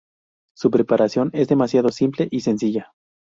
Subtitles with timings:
[0.57, 2.91] Su preparación es demasiado simple y sencilla.